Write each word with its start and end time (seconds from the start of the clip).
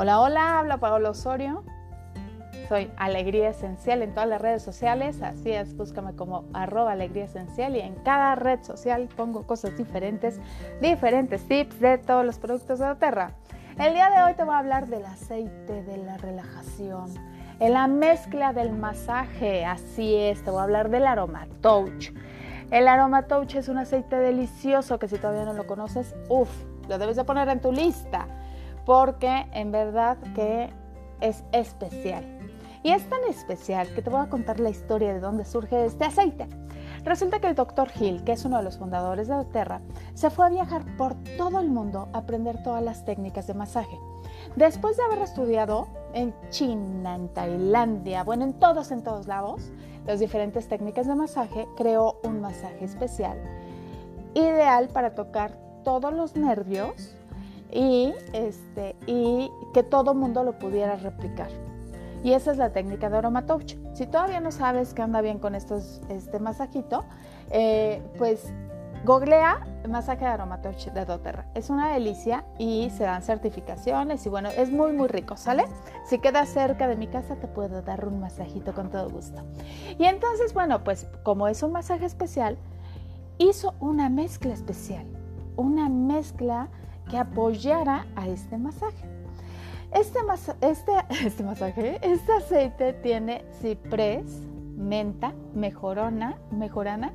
Hola, 0.00 0.20
hola, 0.20 0.60
habla 0.60 0.76
Paola 0.76 1.10
Osorio. 1.10 1.64
Soy 2.68 2.88
Alegría 2.98 3.48
Esencial 3.48 4.00
en 4.02 4.14
todas 4.14 4.28
las 4.28 4.40
redes 4.40 4.62
sociales, 4.62 5.20
así 5.22 5.50
es, 5.50 5.76
búscame 5.76 6.14
como 6.14 6.44
arroba 6.52 6.92
Alegría 6.92 7.24
Esencial 7.24 7.74
y 7.74 7.80
en 7.80 7.96
cada 8.04 8.36
red 8.36 8.62
social 8.62 9.08
pongo 9.16 9.44
cosas 9.44 9.76
diferentes, 9.76 10.38
diferentes 10.80 11.48
tips 11.48 11.80
de 11.80 11.98
todos 11.98 12.24
los 12.24 12.38
productos 12.38 12.78
de 12.78 12.84
la 12.86 12.94
Terra. 12.94 13.32
El 13.76 13.92
día 13.92 14.08
de 14.10 14.22
hoy 14.22 14.34
te 14.34 14.44
voy 14.44 14.54
a 14.54 14.58
hablar 14.58 14.86
del 14.86 15.04
aceite 15.04 15.82
de 15.82 15.96
la 15.96 16.16
relajación, 16.16 17.12
en 17.58 17.72
la 17.72 17.88
mezcla 17.88 18.52
del 18.52 18.70
masaje, 18.70 19.64
así 19.64 20.14
es, 20.14 20.44
te 20.44 20.52
voy 20.52 20.60
a 20.60 20.62
hablar 20.62 20.90
del 20.90 21.08
aroma 21.08 21.48
touch. 21.60 22.12
El 22.70 22.86
aroma 22.86 23.26
touch 23.26 23.56
es 23.56 23.68
un 23.68 23.78
aceite 23.78 24.14
delicioso 24.14 25.00
que 25.00 25.08
si 25.08 25.18
todavía 25.18 25.44
no 25.44 25.54
lo 25.54 25.66
conoces, 25.66 26.14
uff, 26.28 26.50
lo 26.88 26.98
debes 26.98 27.16
de 27.16 27.24
poner 27.24 27.48
en 27.48 27.60
tu 27.60 27.72
lista 27.72 28.28
porque 28.88 29.44
en 29.52 29.70
verdad 29.70 30.16
que 30.34 30.72
es 31.20 31.44
especial. 31.52 32.24
Y 32.82 32.92
es 32.92 33.06
tan 33.10 33.22
especial 33.28 33.86
que 33.94 34.00
te 34.00 34.08
voy 34.08 34.20
a 34.22 34.30
contar 34.30 34.60
la 34.60 34.70
historia 34.70 35.12
de 35.12 35.20
dónde 35.20 35.44
surge 35.44 35.84
este 35.84 36.06
aceite. 36.06 36.48
Resulta 37.04 37.38
que 37.38 37.48
el 37.48 37.54
Dr. 37.54 37.88
Hill, 38.00 38.24
que 38.24 38.32
es 38.32 38.46
uno 38.46 38.56
de 38.56 38.62
los 38.62 38.78
fundadores 38.78 39.28
de 39.28 39.34
Doterra, 39.34 39.82
se 40.14 40.30
fue 40.30 40.46
a 40.46 40.48
viajar 40.48 40.86
por 40.96 41.14
todo 41.36 41.60
el 41.60 41.68
mundo 41.68 42.08
a 42.14 42.18
aprender 42.20 42.62
todas 42.62 42.82
las 42.82 43.04
técnicas 43.04 43.46
de 43.46 43.52
masaje. 43.52 43.98
Después 44.56 44.96
de 44.96 45.02
haber 45.02 45.18
estudiado 45.18 45.86
en 46.14 46.34
China, 46.48 47.14
en 47.14 47.28
Tailandia, 47.34 48.24
bueno, 48.24 48.44
en 48.44 48.54
todos, 48.54 48.90
en 48.90 49.02
todos 49.02 49.26
lados, 49.26 49.70
las 50.06 50.18
diferentes 50.18 50.66
técnicas 50.66 51.06
de 51.06 51.14
masaje, 51.14 51.68
creó 51.76 52.20
un 52.24 52.40
masaje 52.40 52.86
especial, 52.86 53.38
ideal 54.32 54.88
para 54.88 55.14
tocar 55.14 55.58
todos 55.84 56.14
los 56.14 56.36
nervios 56.36 57.18
y, 57.70 58.14
este, 58.32 58.96
y 59.06 59.50
que 59.74 59.82
todo 59.82 60.14
mundo 60.14 60.42
lo 60.44 60.58
pudiera 60.58 60.96
replicar. 60.96 61.50
Y 62.24 62.32
esa 62.32 62.50
es 62.50 62.58
la 62.58 62.72
técnica 62.72 63.08
de 63.10 63.42
Touch. 63.42 63.76
Si 63.94 64.06
todavía 64.06 64.40
no 64.40 64.50
sabes 64.50 64.92
qué 64.92 65.02
anda 65.02 65.20
bien 65.20 65.38
con 65.38 65.54
estos, 65.54 66.00
este 66.08 66.40
masajito, 66.40 67.04
eh, 67.50 68.02
pues 68.18 68.52
googlea 69.04 69.64
masaje 69.88 70.24
de 70.24 70.36
Touch 70.62 70.86
de 70.92 71.04
doTERRA. 71.04 71.46
Es 71.54 71.70
una 71.70 71.92
delicia 71.92 72.44
y 72.58 72.90
se 72.90 73.04
dan 73.04 73.22
certificaciones 73.22 74.26
y 74.26 74.28
bueno, 74.28 74.48
es 74.50 74.70
muy 74.70 74.92
muy 74.92 75.08
rico, 75.08 75.36
¿sale? 75.36 75.64
Si 76.04 76.18
quedas 76.18 76.48
cerca 76.48 76.88
de 76.88 76.96
mi 76.96 77.06
casa 77.06 77.36
te 77.36 77.46
puedo 77.46 77.82
dar 77.82 78.06
un 78.06 78.20
masajito 78.20 78.74
con 78.74 78.90
todo 78.90 79.08
gusto. 79.08 79.42
Y 79.98 80.04
entonces, 80.04 80.52
bueno, 80.52 80.84
pues 80.84 81.06
como 81.22 81.48
es 81.48 81.62
un 81.62 81.72
masaje 81.72 82.04
especial, 82.04 82.58
hizo 83.38 83.74
una 83.80 84.08
mezcla 84.08 84.52
especial, 84.52 85.06
una 85.56 85.88
mezcla 85.88 86.68
que 87.08 87.18
apoyara 87.18 88.06
a 88.16 88.28
este 88.28 88.56
masaje. 88.56 89.08
Este, 89.92 90.18
este, 90.60 90.92
este 91.26 91.42
masaje, 91.42 91.98
este 92.02 92.32
aceite 92.32 92.92
tiene 92.92 93.44
ciprés, 93.60 94.42
menta, 94.76 95.32
mejorona, 95.54 96.38
mejorana, 96.50 97.12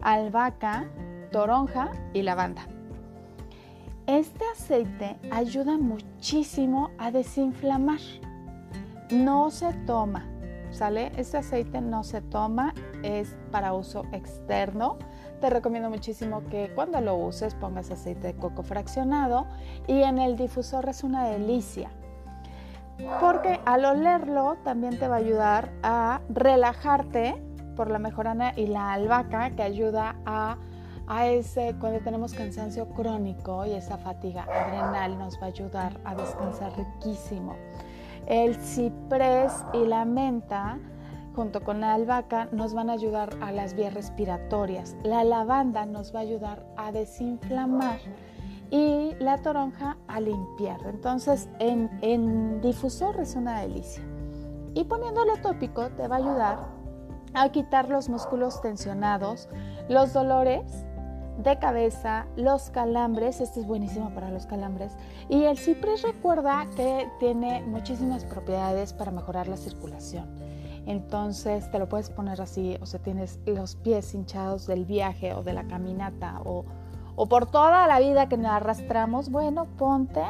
albahaca, 0.00 0.86
toronja 1.30 1.90
y 2.12 2.22
lavanda. 2.22 2.66
Este 4.06 4.44
aceite 4.52 5.16
ayuda 5.30 5.78
muchísimo 5.78 6.90
a 6.98 7.10
desinflamar. 7.10 8.00
No 9.10 9.50
se 9.50 9.72
toma, 9.86 10.26
¿sale? 10.70 11.12
Este 11.16 11.36
aceite 11.36 11.80
no 11.80 12.02
se 12.02 12.20
toma, 12.20 12.74
es 13.02 13.36
para 13.50 13.74
uso 13.74 14.04
externo 14.12 14.98
te 15.42 15.50
recomiendo 15.50 15.90
muchísimo 15.90 16.44
que 16.48 16.70
cuando 16.72 17.00
lo 17.00 17.16
uses 17.16 17.56
pongas 17.56 17.90
aceite 17.90 18.28
de 18.28 18.34
coco 18.34 18.62
fraccionado 18.62 19.46
y 19.88 20.02
en 20.02 20.18
el 20.18 20.36
difusor 20.36 20.88
es 20.88 21.02
una 21.02 21.24
delicia. 21.24 21.90
Porque 23.20 23.58
al 23.64 23.84
olerlo 23.84 24.56
también 24.62 25.00
te 25.00 25.08
va 25.08 25.16
a 25.16 25.18
ayudar 25.18 25.72
a 25.82 26.20
relajarte 26.28 27.42
por 27.74 27.90
la 27.90 27.98
mejorana 27.98 28.52
y 28.54 28.68
la 28.68 28.92
albahaca 28.92 29.50
que 29.50 29.64
ayuda 29.64 30.14
a, 30.24 30.58
a 31.08 31.26
ese 31.26 31.74
cuando 31.80 31.98
tenemos 31.98 32.34
cansancio 32.34 32.90
crónico 32.90 33.66
y 33.66 33.72
esa 33.72 33.98
fatiga 33.98 34.44
adrenal 34.44 35.18
nos 35.18 35.38
va 35.38 35.46
a 35.46 35.46
ayudar 35.46 36.00
a 36.04 36.14
descansar 36.14 36.72
riquísimo. 36.76 37.56
El 38.28 38.54
ciprés 38.54 39.52
y 39.72 39.86
la 39.86 40.04
menta 40.04 40.78
junto 41.34 41.62
con 41.62 41.80
la 41.80 41.94
albahaca 41.94 42.48
nos 42.52 42.74
van 42.74 42.90
a 42.90 42.94
ayudar 42.94 43.30
a 43.40 43.52
las 43.52 43.74
vías 43.74 43.94
respiratorias. 43.94 44.96
La 45.02 45.24
lavanda 45.24 45.86
nos 45.86 46.14
va 46.14 46.20
a 46.20 46.22
ayudar 46.22 46.66
a 46.76 46.92
desinflamar 46.92 47.98
y 48.70 49.14
la 49.18 49.38
toronja 49.38 49.98
a 50.08 50.20
limpiar. 50.20 50.80
Entonces 50.86 51.48
en, 51.58 52.60
difusor 52.60 53.20
es 53.20 53.34
una 53.36 53.60
delicia. 53.60 54.02
Y 54.74 54.84
poniéndole 54.84 55.36
tópico 55.42 55.90
te 55.90 56.08
va 56.08 56.16
a 56.16 56.18
ayudar 56.18 56.58
a 57.34 57.50
quitar 57.50 57.88
los 57.88 58.08
músculos 58.08 58.60
tensionados, 58.60 59.48
los 59.88 60.12
dolores 60.12 60.84
de 61.38 61.58
cabeza, 61.58 62.26
los 62.36 62.70
calambres, 62.70 63.40
este 63.40 63.60
es 63.60 63.66
buenísimo 63.66 64.10
para 64.14 64.30
los 64.30 64.46
calambres, 64.46 64.92
y 65.30 65.44
el 65.44 65.56
ciprés 65.56 66.02
recuerda 66.02 66.66
que 66.76 67.08
tiene 67.20 67.62
muchísimas 67.62 68.24
propiedades 68.24 68.92
para 68.92 69.10
mejorar 69.10 69.48
la 69.48 69.56
circulación. 69.56 70.51
Entonces 70.86 71.70
te 71.70 71.78
lo 71.78 71.88
puedes 71.88 72.10
poner 72.10 72.40
así, 72.40 72.76
o 72.80 72.86
sea, 72.86 73.00
tienes 73.00 73.38
los 73.46 73.76
pies 73.76 74.14
hinchados 74.14 74.66
del 74.66 74.84
viaje 74.84 75.32
o 75.34 75.42
de 75.42 75.52
la 75.52 75.64
caminata 75.64 76.40
o, 76.44 76.64
por 77.28 77.46
toda 77.46 77.86
la 77.86 78.00
vida 78.00 78.28
que 78.28 78.36
nos 78.36 78.50
arrastramos, 78.50 79.30
bueno, 79.30 79.66
ponte 79.78 80.22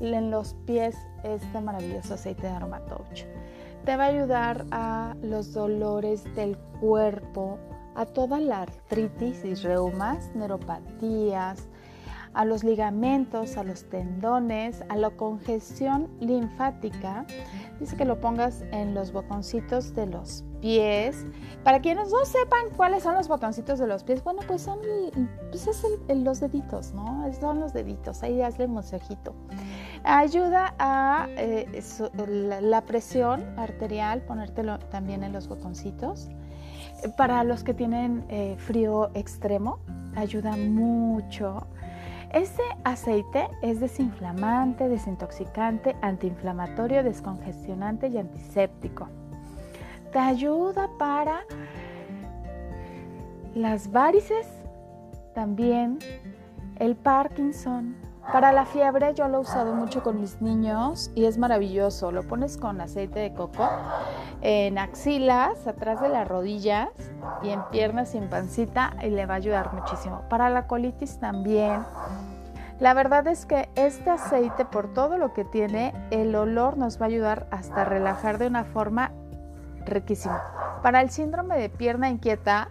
en 0.00 0.30
los 0.30 0.54
pies 0.66 0.96
este 1.24 1.60
maravilloso 1.60 2.14
aceite 2.14 2.42
de 2.42 2.52
Aromatouch. 2.52 3.24
Te 3.84 3.96
va 3.96 4.04
a 4.04 4.08
ayudar 4.08 4.66
a 4.70 5.16
los 5.22 5.52
dolores 5.52 6.22
del 6.36 6.56
cuerpo, 6.80 7.58
a 7.96 8.06
toda 8.06 8.38
la 8.38 8.62
artritis 8.62 9.44
y 9.44 9.54
reumas, 9.54 10.30
neuropatías, 10.36 11.66
a 12.34 12.44
los 12.44 12.64
ligamentos, 12.64 13.56
a 13.56 13.64
los 13.64 13.88
tendones, 13.88 14.82
a 14.88 14.96
la 14.96 15.10
congestión 15.10 16.08
linfática. 16.20 17.26
Dice 17.78 17.96
que 17.96 18.04
lo 18.04 18.20
pongas 18.20 18.64
en 18.72 18.94
los 18.94 19.12
botoncitos 19.12 19.94
de 19.94 20.06
los 20.06 20.44
pies. 20.60 21.26
Para 21.62 21.80
quienes 21.80 22.10
no 22.10 22.24
sepan 22.24 22.70
cuáles 22.76 23.04
son 23.04 23.14
los 23.14 23.28
botoncitos 23.28 23.78
de 23.78 23.86
los 23.86 24.02
pies, 24.02 24.24
bueno, 24.24 24.40
pues 24.46 24.62
son 24.62 24.78
pues 25.50 25.66
es 25.66 25.84
los 26.08 26.40
deditos, 26.40 26.92
¿no? 26.94 27.24
Son 27.38 27.60
los 27.60 27.72
deditos, 27.72 28.22
ahí 28.22 28.42
hazle 28.42 28.66
un. 28.66 28.78
Ayuda 30.04 30.74
a 30.78 31.28
eh, 31.36 31.82
la, 32.62 32.80
presión 32.82 33.44
arterial, 33.58 34.22
ponértelo 34.22 34.78
también 34.78 35.22
en 35.22 35.32
los 35.32 35.48
botoncitos. 35.48 36.28
Para 37.16 37.44
los 37.44 37.62
que 37.62 37.74
tienen 37.74 38.24
eh, 38.28 38.56
frío 38.58 39.10
extremo, 39.14 39.78
ayuda 40.16 40.56
mucho 40.56 41.66
este 42.32 42.62
aceite 42.84 43.48
es 43.62 43.80
desinflamante, 43.80 44.88
desintoxicante, 44.88 45.96
antiinflamatorio, 46.02 47.02
descongestionante 47.02 48.08
y 48.08 48.18
antiséptico. 48.18 49.08
Te 50.12 50.18
ayuda 50.18 50.90
para 50.98 51.44
las 53.54 53.90
varices, 53.90 54.46
también 55.34 55.98
el 56.76 56.96
Parkinson. 56.96 57.96
Para 58.32 58.52
la 58.52 58.66
fiebre 58.66 59.14
yo 59.14 59.26
lo 59.26 59.38
he 59.38 59.40
usado 59.40 59.74
mucho 59.74 60.02
con 60.02 60.20
mis 60.20 60.42
niños 60.42 61.10
y 61.14 61.24
es 61.24 61.38
maravilloso. 61.38 62.12
Lo 62.12 62.22
pones 62.22 62.58
con 62.58 62.80
aceite 62.80 63.20
de 63.20 63.32
coco 63.32 63.68
en 64.42 64.76
axilas, 64.78 65.66
atrás 65.66 66.02
de 66.02 66.10
las 66.10 66.28
rodillas 66.28 66.90
y 67.42 67.48
en 67.48 67.62
piernas 67.70 68.10
sin 68.10 68.28
pancita 68.28 68.94
y 69.02 69.08
le 69.08 69.24
va 69.24 69.34
a 69.34 69.36
ayudar 69.38 69.72
muchísimo. 69.72 70.22
Para 70.28 70.50
la 70.50 70.66
colitis 70.66 71.18
también. 71.18 71.82
La 72.80 72.94
verdad 72.94 73.26
es 73.26 73.46
que 73.46 73.70
este 73.74 74.10
aceite, 74.10 74.64
por 74.66 74.92
todo 74.92 75.16
lo 75.16 75.32
que 75.32 75.44
tiene, 75.44 75.94
el 76.10 76.34
olor 76.36 76.76
nos 76.76 77.00
va 77.00 77.06
a 77.06 77.08
ayudar 77.08 77.46
hasta 77.50 77.84
relajar 77.84 78.38
de 78.38 78.46
una 78.46 78.64
forma 78.64 79.10
riquísima. 79.84 80.42
Para 80.82 81.00
el 81.00 81.10
síndrome 81.10 81.56
de 81.58 81.68
pierna 81.68 82.08
inquieta, 82.08 82.68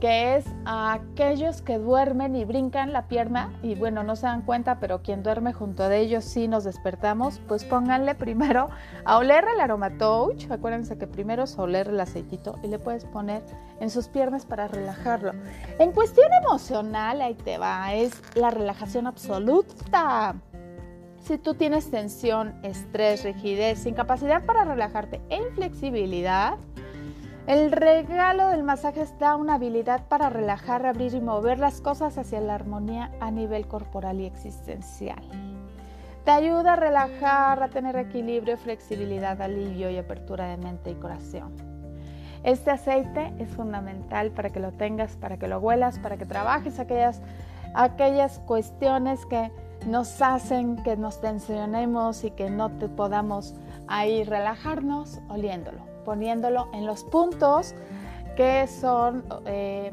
que 0.00 0.36
es 0.36 0.44
aquellos 0.66 1.62
que 1.62 1.78
duermen 1.78 2.36
y 2.36 2.44
brincan 2.44 2.92
la 2.92 3.08
pierna 3.08 3.58
y 3.62 3.74
bueno, 3.74 4.02
no 4.02 4.14
se 4.14 4.26
dan 4.26 4.42
cuenta, 4.42 4.78
pero 4.78 5.02
quien 5.02 5.22
duerme 5.22 5.52
junto 5.52 5.84
a 5.84 5.94
ellos 5.94 6.24
sí 6.24 6.48
nos 6.48 6.64
despertamos, 6.64 7.40
pues 7.48 7.64
pónganle 7.64 8.14
primero 8.14 8.68
a 9.04 9.16
oler 9.16 9.44
el 9.54 9.60
aromatouch, 9.60 10.50
acuérdense 10.50 10.98
que 10.98 11.06
primero 11.06 11.44
es 11.44 11.58
oler 11.58 11.88
el 11.88 12.00
aceitito 12.00 12.58
y 12.62 12.68
le 12.68 12.78
puedes 12.78 13.04
poner 13.06 13.42
en 13.80 13.90
sus 13.90 14.08
piernas 14.08 14.44
para 14.44 14.68
relajarlo. 14.68 15.32
En 15.78 15.92
cuestión 15.92 16.28
emocional, 16.42 17.22
ahí 17.22 17.34
te 17.34 17.56
va, 17.56 17.94
es 17.94 18.22
la 18.34 18.50
relajación 18.50 19.06
absoluta. 19.06 20.34
Si 21.20 21.38
tú 21.38 21.54
tienes 21.54 21.90
tensión, 21.90 22.54
estrés, 22.62 23.24
rigidez, 23.24 23.84
incapacidad 23.86 24.44
para 24.44 24.64
relajarte 24.64 25.20
e 25.28 25.38
inflexibilidad, 25.38 26.56
el 27.46 27.72
regalo 27.72 28.48
del 28.48 28.62
masaje 28.62 29.02
está 29.02 29.36
una 29.36 29.54
habilidad 29.54 30.02
para 30.08 30.30
relajar, 30.30 30.84
abrir 30.84 31.14
y 31.14 31.20
mover 31.20 31.58
las 31.58 31.80
cosas 31.80 32.18
hacia 32.18 32.40
la 32.40 32.54
armonía 32.54 33.10
a 33.20 33.30
nivel 33.30 33.66
corporal 33.66 34.20
y 34.20 34.26
existencial. 34.26 35.22
Te 36.24 36.32
ayuda 36.32 36.72
a 36.72 36.76
relajar, 36.76 37.62
a 37.62 37.68
tener 37.68 37.96
equilibrio, 37.96 38.56
flexibilidad, 38.58 39.40
alivio 39.40 39.90
y 39.90 39.96
apertura 39.96 40.48
de 40.48 40.56
mente 40.56 40.90
y 40.90 40.94
corazón. 40.94 41.54
Este 42.42 42.70
aceite 42.70 43.32
es 43.38 43.48
fundamental 43.50 44.30
para 44.32 44.50
que 44.50 44.60
lo 44.60 44.72
tengas, 44.72 45.16
para 45.16 45.36
que 45.36 45.46
lo 45.46 45.58
huelas, 45.58 45.98
para 46.00 46.16
que 46.16 46.26
trabajes 46.26 46.80
aquellas, 46.80 47.22
aquellas 47.74 48.40
cuestiones 48.40 49.24
que 49.26 49.52
nos 49.86 50.20
hacen 50.20 50.82
que 50.82 50.96
nos 50.96 51.20
tensionemos 51.20 52.24
y 52.24 52.30
que 52.32 52.50
no 52.50 52.70
te 52.70 52.88
podamos 52.88 53.54
ahí 53.86 54.24
relajarnos 54.24 55.20
oliéndolo, 55.28 55.80
poniéndolo 56.06 56.68
en 56.72 56.86
los 56.86 57.04
puntos 57.04 57.74
que 58.36 58.66
son 58.68 59.24
eh, 59.44 59.92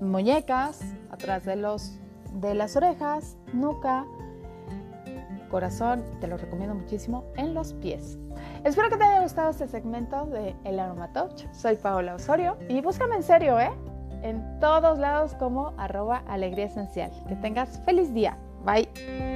muñecas, 0.00 0.80
atrás 1.10 1.44
de, 1.44 1.54
los, 1.56 1.92
de 2.32 2.54
las 2.54 2.74
orejas, 2.76 3.36
nuca, 3.52 4.06
corazón, 5.50 6.02
te 6.20 6.26
lo 6.26 6.36
recomiendo 6.36 6.74
muchísimo, 6.74 7.24
en 7.36 7.54
los 7.54 7.74
pies. 7.74 8.18
Espero 8.64 8.88
que 8.88 8.96
te 8.96 9.04
haya 9.04 9.20
gustado 9.20 9.50
este 9.50 9.68
segmento 9.68 10.26
de 10.26 10.56
El 10.64 10.80
Aroma 10.80 11.12
Touch. 11.12 11.44
Soy 11.52 11.76
Paola 11.76 12.14
Osorio 12.14 12.56
y 12.68 12.80
búscame 12.80 13.16
en 13.16 13.22
serio, 13.22 13.60
¿eh? 13.60 13.70
En 14.22 14.58
todos 14.58 14.98
lados 14.98 15.34
como 15.34 15.74
arroba 15.76 16.24
alegría 16.26 16.66
esencial. 16.66 17.12
Que 17.28 17.36
tengas 17.36 17.80
feliz 17.84 18.12
día. 18.14 18.38
Bye. 18.64 19.33